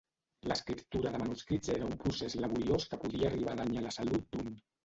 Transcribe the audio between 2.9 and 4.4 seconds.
que podia arribar a danyar la salut